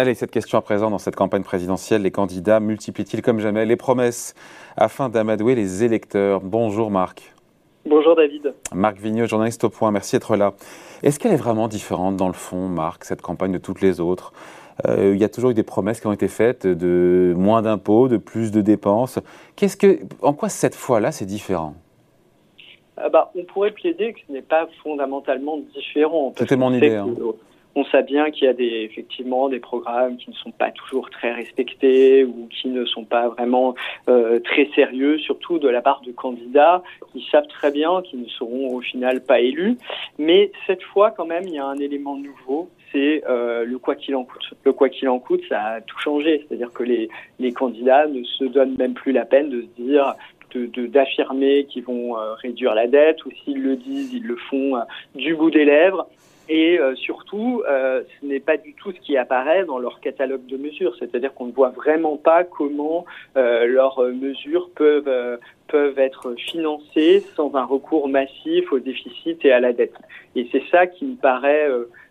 [0.00, 3.76] Allez, cette question à présent dans cette campagne présidentielle, les candidats multiplient-ils comme jamais les
[3.76, 4.34] promesses
[4.78, 6.40] afin d'amadouer les électeurs?
[6.40, 7.34] Bonjour Marc.
[7.84, 8.54] Bonjour David.
[8.74, 10.54] Marc Vigneux, journaliste au point, merci d'être là.
[11.02, 14.32] Est-ce qu'elle est vraiment différente dans le fond, Marc, cette campagne de toutes les autres?
[14.88, 18.08] Euh, Il y a toujours eu des promesses qui ont été faites de moins d'impôts,
[18.08, 19.18] de plus de dépenses.
[19.54, 21.74] Qu'est-ce que, en quoi cette fois-là c'est différent?
[22.98, 26.32] Euh, bah, On pourrait plaider que ce n'est pas fondamentalement différent.
[26.38, 26.94] C'était mon idée.
[26.94, 27.14] Hein.
[27.74, 31.08] On sait bien qu'il y a des, effectivement des programmes qui ne sont pas toujours
[31.10, 33.74] très respectés ou qui ne sont pas vraiment
[34.08, 38.28] euh, très sérieux, surtout de la part de candidats qui savent très bien qu'ils ne
[38.28, 39.76] seront au final pas élus.
[40.18, 43.94] Mais cette fois, quand même, il y a un élément nouveau, c'est euh, le quoi
[43.94, 44.50] qu'il en coûte.
[44.64, 46.44] Le quoi qu'il en coûte, ça a tout changé.
[46.48, 50.14] C'est-à-dire que les, les candidats ne se donnent même plus la peine de se dire
[50.56, 54.80] d'affirmer qu'ils vont euh, réduire la dette ou s'ils le disent, ils le font euh,
[55.14, 56.08] du bout des lèvres.
[56.52, 60.44] Et euh, surtout, euh, ce n'est pas du tout ce qui apparaît dans leur catalogue
[60.46, 60.96] de mesures.
[60.98, 63.06] C'est-à-dire qu'on ne voit vraiment pas comment
[63.36, 69.60] euh, leurs mesures peuvent peuvent être financées sans un recours massif au déficit et à
[69.60, 69.94] la dette.
[70.34, 71.68] Et c'est ça qui me paraît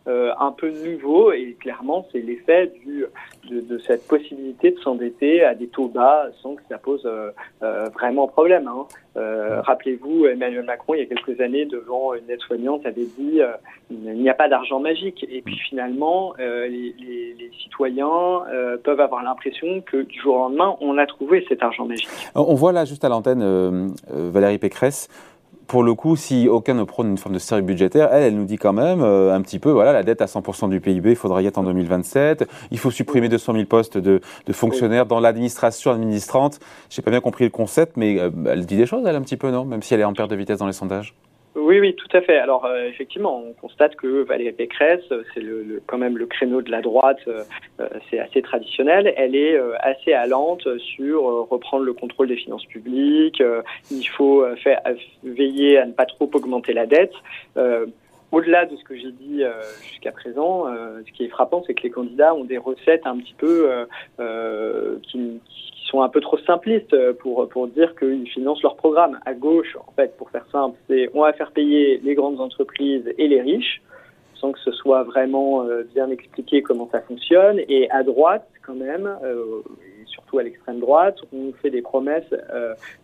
[0.09, 3.05] euh, un peu nouveau et clairement c'est l'effet du
[3.47, 7.29] de, de, cette possibilité de s'endetter à des taux bas sans que ça pose euh,
[7.61, 8.67] euh vraiment problème.
[8.67, 8.87] Hein.
[9.17, 13.41] Euh, rappelez-vous, Emmanuel Macron, il y a quelques années, devant une aide-soignante, avait dit
[13.91, 15.25] il n'y a pas d'argent magique.
[15.29, 18.43] Et puis finalement, les, les, les, citoyens
[18.83, 22.09] peuvent avoir l'impression que du jour au lendemain, on a trouvé cet argent magique.
[22.35, 25.09] On voit là, juste à l'antenne, Valérie Pécresse
[25.69, 28.45] pour le coup, si aucun ne prône une forme de sérieux budgétaire, elle, elle nous
[28.45, 31.15] dit quand même euh, un petit peu, voilà, la dette à 100% du PIB, il
[31.15, 32.49] faudra y être en 2027.
[32.71, 36.59] Il faut supprimer 200 000 postes de, de fonctionnaires dans l'administration administrante.
[36.89, 39.37] J'ai pas bien compris le concept, mais euh, elle dit des choses, elle, un petit
[39.37, 39.63] peu, non?
[39.63, 41.13] Même si elle est en perte de vitesse dans les sondages.
[41.61, 42.37] Oui, oui, tout à fait.
[42.37, 46.71] Alors euh, effectivement, on constate que Valérie Pécresse, c'est le, quand même le créneau de
[46.71, 47.43] la droite, euh,
[47.79, 49.13] euh, c'est assez traditionnel.
[49.17, 53.43] Elle est assez allante sur reprendre le contrôle des finances publiques.
[53.91, 54.45] il faut
[55.23, 57.13] veiller à ne pas trop augmenter la dette.
[58.31, 59.43] Au-delà de ce que j'ai dit
[59.89, 60.65] jusqu'à présent,
[61.05, 63.69] ce qui est frappant, c'est que les candidats ont des recettes un petit peu
[65.03, 65.39] qui,
[65.89, 69.19] sont un peu trop simplistes euh, pour, pour dire qu'ils financent leur programme.
[69.25, 73.11] À gauche, en fait, pour faire simple, c'est on va faire payer les grandes entreprises
[73.17, 73.81] et les riches,
[74.35, 77.59] sans que ce soit vraiment euh, bien expliqué comment ça fonctionne.
[77.67, 79.61] Et à droite, quand même, euh,
[80.01, 82.33] et surtout à l'extrême droite, on fait des promesses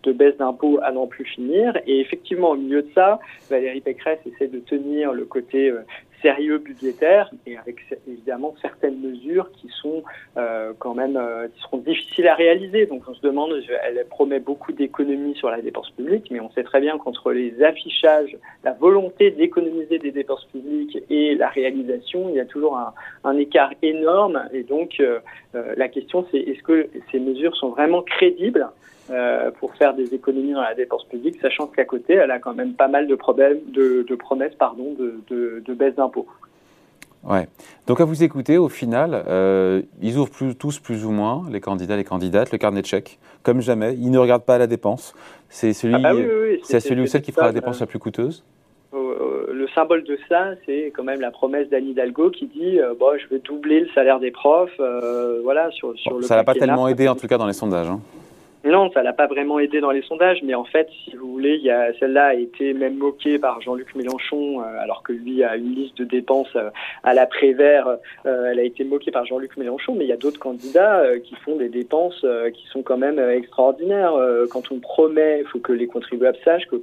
[0.03, 1.75] de baisse d'impôts à n'en plus finir.
[1.87, 3.19] Et effectivement, au milieu de ça,
[3.49, 5.73] Valérie Pécresse essaie de tenir le côté
[6.21, 7.77] sérieux budgétaire et avec
[8.07, 10.03] évidemment certaines mesures qui sont
[10.37, 12.85] euh, quand même euh, qui seront difficiles à réaliser.
[12.85, 13.53] Donc on se demande,
[13.83, 17.63] elle promet beaucoup d'économies sur la dépense publique, mais on sait très bien qu'entre les
[17.63, 22.77] affichages, la volonté d'économiser des dépenses publiques et la réalisation, il y a toujours
[23.23, 24.47] un, écart énorme.
[24.53, 25.19] Et donc euh,
[25.53, 28.67] la question c'est est-ce que ces mesures sont vraiment crédibles
[29.09, 32.53] euh, pour faire des économies dans la dépense publique, sachant qu'à côté, elle a quand
[32.53, 36.27] même pas mal de problèmes, de, de promesses, pardon, de, de, de baisse d'impôts.
[37.23, 37.47] Ouais.
[37.87, 41.59] Donc à vous écouter, au final, euh, ils ouvrent plus, tous plus ou moins, les
[41.59, 43.95] candidats, les candidates, le carnet de chèques, comme jamais.
[43.95, 45.15] Ils ne regardent pas la dépense.
[45.49, 46.13] C'est celui, ah bah
[46.63, 48.43] c'est celui ou celle qui fera la dépense la plus coûteuse
[49.55, 53.17] le symbole de ça, c'est quand même la promesse d'Anne Hidalgo qui dit euh, bon,
[53.17, 54.69] je vais doubler le salaire des profs.
[54.79, 57.53] Euh, voilà, sur, sur le ça n'a pas tellement aidé, en tout cas, dans les
[57.53, 57.87] sondages.
[57.87, 57.99] Hein.
[58.65, 61.53] Non, ça l'a pas vraiment aidé dans les sondages, mais en fait, si vous voulez,
[61.53, 65.43] il y a celle-là a été même moquée par Jean-Luc Mélenchon, euh, alors que lui
[65.43, 66.71] a une liste de dépenses euh,
[67.03, 67.87] à la Prévert.
[68.25, 71.35] Euh, elle a été moquée par Jean-Luc Mélenchon, mais il y a d'autres candidats qui
[71.35, 74.13] font des dépenses qui sont quand même extraordinaires.
[74.49, 76.81] quand on promet, il faut que les contribuables sachent que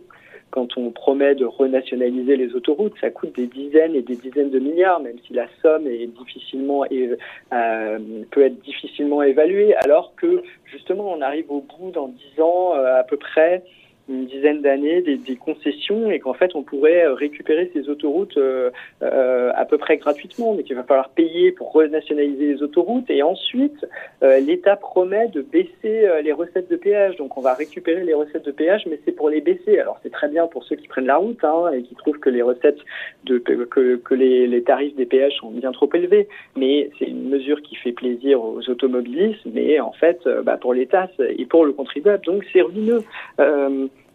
[0.52, 4.58] quand on promet de renationaliser les autoroutes, ça coûte des dizaines et des dizaines de
[4.58, 7.98] milliards, même si la somme est difficilement euh,
[8.30, 13.00] peut être difficilement évaluée, alors que justement on arrive au bout dans dix ans euh,
[13.00, 13.64] à peu près
[14.08, 18.36] une dizaine d'années des, des, concessions et qu'en fait on pourrait euh, récupérer ces autoroutes
[18.36, 18.70] euh,
[19.02, 23.22] euh, à peu près gratuitement, mais qu'il va falloir payer pour renationaliser les autoroutes et
[23.22, 23.86] ensuite
[24.22, 27.16] euh, l'État promet de baisser euh, les recettes de péage.
[27.16, 29.78] Donc on va récupérer les recettes de péage, mais c'est pour les baisser.
[29.78, 32.30] Alors c'est très bien pour ceux qui prennent la route hein, et qui trouvent que
[32.30, 32.78] les recettes
[33.24, 37.28] de que, que les, les, tarifs des péages sont bien trop élevés, mais c'est une
[37.28, 41.72] mesure qui fait plaisir aux automobilistes, mais en fait bah, pour l'État et pour le
[41.72, 43.02] contribuable, donc c'est ruineux.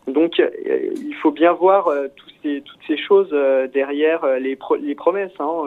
[0.07, 0.49] Donc, euh,
[0.95, 2.07] il faut bien voir euh,
[2.41, 5.33] ces, toutes ces choses euh, derrière les, les promesses.
[5.39, 5.63] Hein.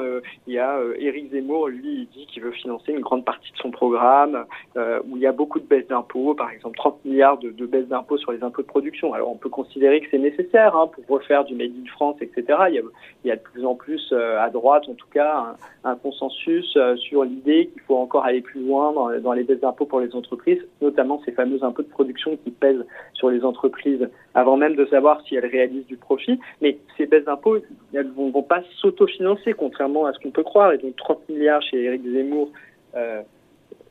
[0.47, 3.59] il y a Éric Zemmour, lui, il dit qu'il veut financer une grande partie de
[3.59, 4.47] son programme,
[4.77, 7.89] où il y a beaucoup de baisses d'impôts, par exemple 30 milliards de, de baisses
[7.89, 9.13] d'impôts sur les impôts de production.
[9.13, 12.45] Alors, on peut considérer que c'est nécessaire hein, pour refaire du Made in France, etc.
[12.69, 12.83] Il y a,
[13.25, 16.77] il y a de plus en plus, à droite en tout cas, un, un consensus
[16.97, 20.15] sur l'idée qu'il faut encore aller plus loin dans, dans les baisses d'impôts pour les
[20.15, 24.87] entreprises, notamment ces fameux impôts de production qui pèsent sur les entreprises avant même de
[24.87, 26.39] savoir si elles réalisent du profit.
[26.61, 27.59] Mais ces baisses d'impôts,
[27.93, 30.73] elles ne vont, pas s'autofinancer, contrairement à ce qu'on peut croire.
[30.73, 32.51] Et donc 30 milliards chez Éric Zemmour,
[32.97, 33.23] euh,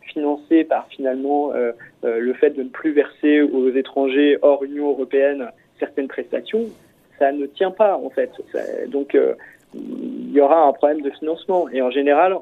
[0.01, 1.71] financés par finalement euh,
[2.03, 6.65] euh, le fait de ne plus verser aux étrangers hors Union européenne certaines prestations,
[7.19, 8.31] ça ne tient pas en fait.
[8.87, 9.15] donc
[9.75, 11.69] il y aura un problème de financement.
[11.69, 12.37] Et en général,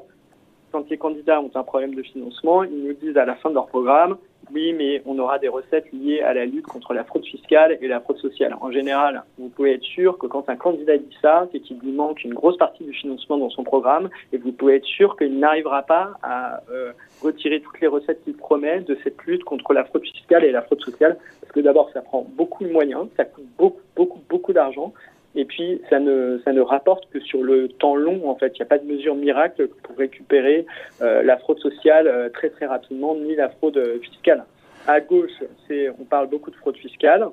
[0.72, 3.54] quand les candidats ont un problème de financement, ils nous disent à la fin de
[3.54, 4.16] leur programme,
[4.54, 7.88] oui, mais on aura des recettes liées à la lutte contre la fraude fiscale et
[7.88, 8.56] la fraude sociale.
[8.60, 11.92] En général, vous pouvez être sûr que quand un candidat dit ça, c'est qu'il lui
[11.92, 15.38] manque une grosse partie du financement dans son programme et vous pouvez être sûr qu'il
[15.38, 16.92] n'arrivera pas à euh,
[17.22, 20.62] retirer toutes les recettes qu'il promet de cette lutte contre la fraude fiscale et la
[20.62, 21.18] fraude sociale.
[21.40, 24.92] Parce que d'abord, ça prend beaucoup de moyens, ça coûte beaucoup, beaucoup, beaucoup d'argent.
[25.34, 28.52] Et puis, ça ne, ça ne rapporte que sur le temps long, en fait.
[28.54, 30.66] Il n'y a pas de mesure miracle pour récupérer
[31.02, 34.44] euh, la fraude sociale euh, très, très rapidement, ni la fraude fiscale.
[34.86, 35.30] À gauche,
[35.66, 37.28] c'est, on parle beaucoup de fraude fiscale.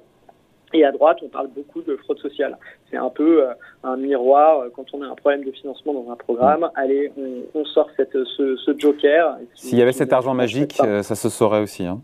[0.73, 2.57] Et à droite, on parle beaucoup de fraude sociale.
[2.91, 3.53] C'est un peu euh,
[3.83, 4.65] un miroir.
[4.75, 7.11] Quand on a un problème de financement dans un programme, allez,
[7.53, 9.37] on, sort cette, ce, ce joker.
[9.53, 11.85] S'il y avait cet argent magique, ça se saurait aussi.
[11.85, 12.01] Hein.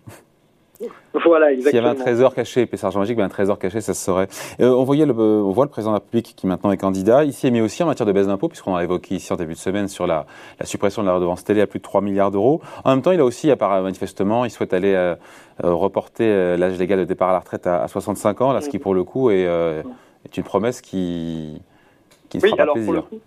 [1.13, 1.69] Voilà, exactement.
[1.69, 4.27] S'il y avait un trésor caché, Argent Magique, ben un trésor caché, ça se saurait.
[4.59, 6.77] Euh, on, voyait le, euh, on voit le président de la République qui maintenant est
[6.77, 9.53] candidat, ici, mais aussi en matière de baisse d'impôts, puisqu'on a évoqué ici en début
[9.53, 10.25] de semaine sur la,
[10.59, 12.61] la suppression de la redevance télé à plus de 3 milliards d'euros.
[12.83, 15.15] En même temps, il a aussi, part manifestement, il souhaite aller euh,
[15.61, 18.93] reporter l'âge légal de départ à la retraite à, 65 ans, là, ce qui pour
[18.93, 21.61] le coup est, est une promesse qui,
[22.29, 22.93] qui ne oui, fera pas alors plaisir.
[22.93, 23.19] Pour le coup,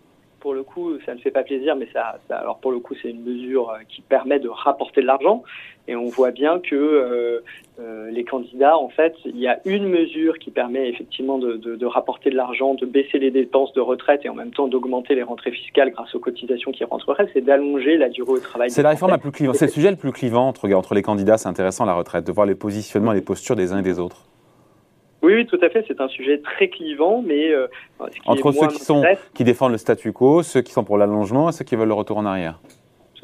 [0.45, 2.95] pour le coup, ça ne fait pas plaisir, mais ça, ça alors pour le coup,
[3.01, 5.43] c'est une mesure qui permet de rapporter de l'argent.
[5.89, 7.41] Et on voit bien que euh,
[7.81, 11.77] euh, les candidats, en fait, il y a une mesure qui permet effectivement de, de,
[11.77, 15.15] de rapporter de l'argent, de baisser les dépenses de retraite et en même temps d'augmenter
[15.15, 18.71] les rentrées fiscales grâce aux cotisations qui rentreraient, c'est d'allonger la durée au travail.
[18.71, 21.03] C'est la réforme la plus clivante, c'est le sujet le plus clivant entre, entre les
[21.03, 23.83] candidats, c'est intéressant la retraite, de voir les positionnements et les postures des uns et
[23.83, 24.27] des autres.
[25.25, 25.85] Oui, oui, tout à fait.
[25.89, 27.67] C'est un sujet très clivant, mais euh,
[28.27, 31.53] entre ceux qui sont qui défendent le statu quo, ceux qui sont pour l'allongement et
[31.53, 32.61] ceux qui veulent le retour en arrière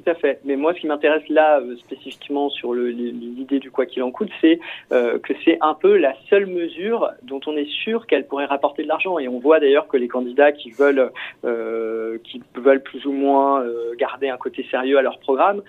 [0.01, 0.41] tout à fait.
[0.45, 4.31] Mais moi, ce qui m'intéresse là, euh, spécifiquement sur l'idée du quoi qu'il en coûte,
[4.41, 4.61] c'est
[4.93, 8.83] euh, que c'est un peu la seule mesure dont on est sûr qu'elle pourrait rapporter
[8.83, 9.19] de l'argent.
[9.19, 11.11] Et on voit d'ailleurs que les candidats qui veulent,
[11.45, 13.65] euh, qui veulent plus ou moins
[13.99, 15.63] garder un côté sérieux à leur programme,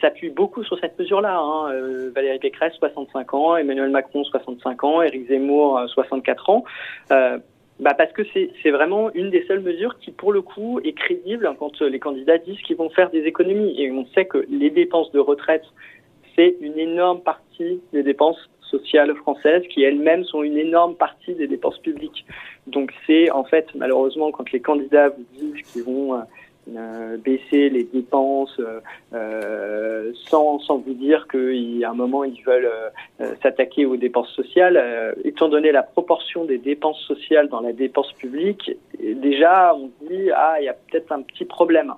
[0.00, 1.38] s'appuient beaucoup sur cette mesure-là.
[1.38, 1.72] Hein.
[2.14, 6.64] Valérie Pécresse, 65 ans, Emmanuel Macron, 65 ans, Éric Zemmour, 64 ans
[7.80, 11.50] bah parce que c'est vraiment une des seules mesures qui, pour le coup, est crédible
[11.58, 13.74] quand les candidats disent qu'ils vont faire des économies.
[13.80, 15.64] Et on sait que les dépenses de retraite,
[16.36, 21.46] c'est une énorme partie des dépenses sociales françaises qui elles-mêmes sont une énorme partie des
[21.46, 22.24] dépenses publiques.
[22.66, 26.20] Donc c'est en fait malheureusement quand les candidats vous disent qu'ils vont euh,
[26.76, 28.80] euh, baisser les dépenses euh,
[29.12, 32.70] euh, sans, sans vous dire qu'à un moment ils veulent
[33.42, 35.14] s'attaquer aux dépenses sociales.
[35.24, 40.56] étant donné la proportion des dépenses sociales dans la dépense publique, déjà on dit ah
[40.60, 41.94] il y a peut-être un petit problème.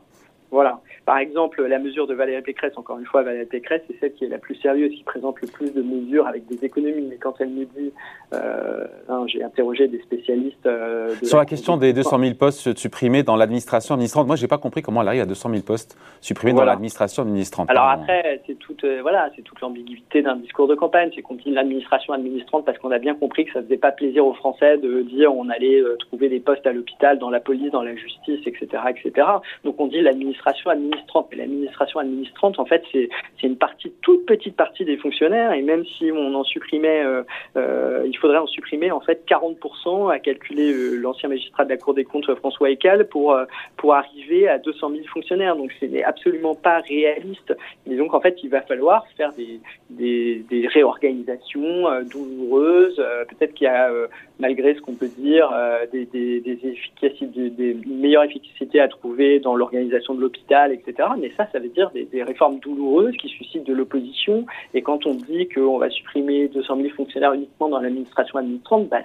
[0.52, 0.80] Voilà.
[1.06, 4.26] Par exemple, la mesure de Valérie Pécresse, encore une fois, Valérie Pécresse, c'est celle qui
[4.26, 7.08] est la plus sérieuse, qui présente le plus de mesures avec des économies.
[7.08, 7.90] Mais quand elle nous dit,
[8.34, 10.66] euh, hein, j'ai interrogé des spécialistes.
[10.66, 14.58] Euh, Sur la, question des 200 000 postes supprimés dans l'administration administrante, moi, j'ai pas
[14.58, 17.70] compris comment elle arrive à 200 000 postes supprimés dans l'administration administrante.
[17.70, 21.10] Alors après, c'est toute, euh, voilà, c'est toute l'ambiguïté d'un discours de campagne.
[21.14, 24.26] C'est qu'on dit l'administration administrante parce qu'on a bien compris que ça faisait pas plaisir
[24.26, 27.82] aux Français de dire on allait trouver des postes à l'hôpital, dans la police, dans
[27.82, 29.26] la justice, etc., etc.
[29.64, 31.28] Donc on dit l'administration l'administration administrante.
[31.30, 33.08] Mais l'administration administrante, en fait, c'est
[33.42, 35.52] une partie, toute petite partie des fonctionnaires.
[35.52, 37.22] Et même si on en supprimait, euh,
[37.56, 41.76] euh, il faudrait en supprimer en fait 40% à calculer euh, l'ancien magistrat de la
[41.76, 43.36] Cour des comptes François Ecal pour
[43.76, 45.56] pour arriver à 200 000 fonctionnaires.
[45.56, 47.54] Donc ce n'est absolument pas réaliste.
[47.86, 52.96] Et donc en fait, il va falloir faire des des, des réorganisations douloureuses.
[53.28, 53.90] Peut-être qu'il y a
[54.42, 55.50] malgré ce qu'on peut dire,
[55.92, 61.08] des, des, des, meilleures efficacités à trouver dans l'organisation de l'hôpital, etc.
[61.18, 64.44] Mais ça, ça veut dire des, des réformes douloureuses qui suscitent de l'opposition.
[64.74, 69.02] Et quand on dit qu'on va supprimer 200 000 fonctionnaires uniquement dans l'administration administrante, bah,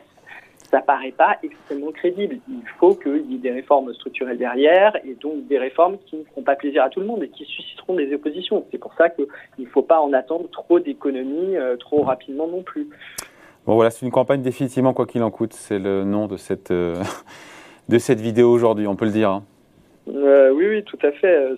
[0.69, 2.39] ça paraît pas extrêmement crédible.
[2.49, 6.23] Il faut qu'il y ait des réformes structurelles derrière et donc des réformes qui ne
[6.25, 8.65] feront pas plaisir à tout le monde et qui susciteront des oppositions.
[8.71, 9.27] C'est pour ça qu'il
[9.59, 12.89] ne faut pas en attendre trop d'économies euh, trop rapidement non plus.
[13.67, 15.51] Bon voilà, c'est une campagne définitivement quoi qu'il en coûte.
[15.53, 16.71] C'est le nom de cette,
[17.89, 19.29] de cette vidéo aujourd'hui, on peut le dire.
[19.29, 19.43] Hein.
[20.15, 21.35] Euh, oui, oui, tout à fait.
[21.35, 21.55] Euh,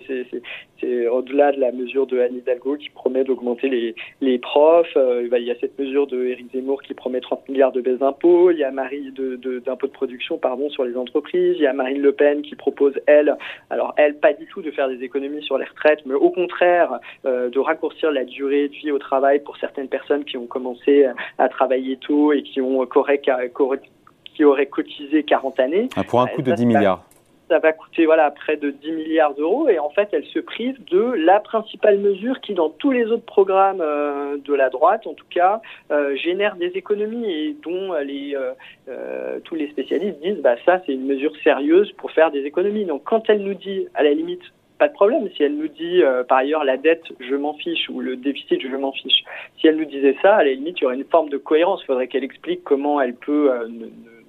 [0.80, 4.96] c'est au-delà de la mesure de Anne Hidalgo qui promet d'augmenter les, les profs.
[4.96, 7.98] Euh, il y a cette mesure de Éric Zemmour qui promet 30 milliards de baisse
[7.98, 8.50] d'impôts.
[8.50, 11.56] Il y a Marie de, d'impôts de, production pardon, sur les entreprises.
[11.58, 13.36] Il y a Marine Le Pen qui propose, elle,
[13.68, 16.98] alors elle, pas du tout de faire des économies sur les retraites, mais au contraire
[17.24, 21.06] de raccourcir la durée de vie au travail pour certaines personnes qui ont commencé
[21.38, 23.84] à travailler tôt et qui ont correct, correct
[24.34, 25.88] qui auraient cotisé 40 années.
[25.96, 27.04] Ah, pour un coût de 10 milliards
[27.50, 30.82] ça va coûter voilà près de 10 milliards d'euros et en fait elle se prive
[30.84, 35.14] de la principale mesure qui dans tous les autres programmes euh, de la droite en
[35.14, 40.80] tout cas euh, génère des économies et dont euh, tous les spécialistes disent bah ça
[40.86, 44.14] c'est une mesure sérieuse pour faire des économies donc quand elle nous dit à la
[44.14, 44.42] limite
[44.78, 45.28] pas de problème.
[45.36, 48.76] Si elle nous dit par ailleurs la dette, je m'en fiche, ou le déficit, je
[48.76, 49.24] m'en fiche.
[49.58, 51.82] Si elle nous disait ça, à la limite, il y aurait une forme de cohérence.
[51.82, 53.50] Il faudrait qu'elle explique comment elle peut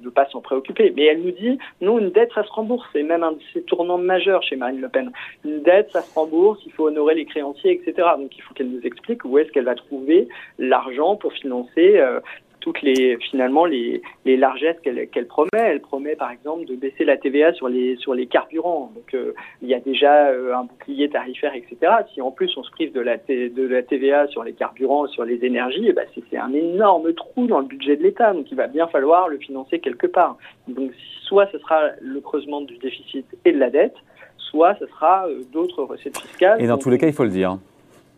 [0.10, 0.92] pas s'en préoccuper.
[0.96, 2.88] Mais elle nous dit, non, une dette, ça se rembourse.
[2.94, 5.12] C'est même un de ces tournants majeurs chez Marine Le Pen.
[5.46, 8.08] Une dette, ça se rembourse, il faut honorer les créanciers, etc.
[8.18, 10.28] Donc il faut qu'elle nous explique où est-ce qu'elle va trouver
[10.58, 12.20] l'argent pour financer euh,
[12.62, 15.50] toutes les finalement les, les largesses qu'elle promet.
[15.54, 18.92] Elle promet par exemple de baisser la TVA sur les sur les carburants.
[18.96, 21.92] Donc euh, il y a déjà euh, un bouclier tarifaire, etc.
[22.14, 25.26] Si en plus on se prive de la de la TVA sur les carburants, sur
[25.26, 28.34] les énergies, eh ben, c'est un énorme trou dans le budget de l'État.
[28.34, 30.38] Donc il va bien falloir le financer quelque part.
[30.68, 30.92] Donc
[31.24, 33.96] soit ce sera le creusement du déficit et de la dette,
[34.38, 36.62] soit ce sera euh, d'autres recettes fiscales.
[36.62, 37.58] Et dans tous les cas, il faut le dire.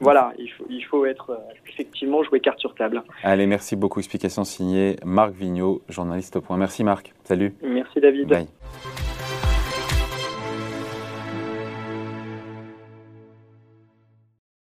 [0.03, 3.03] Voilà, il faut, il faut être euh, effectivement jouer carte sur table.
[3.23, 3.99] Allez, merci beaucoup.
[3.99, 6.57] Explication signée Marc Vigneault, journaliste au point.
[6.57, 7.13] Merci Marc.
[7.23, 7.53] Salut.
[7.63, 8.27] Merci David.
[8.27, 8.47] Bye.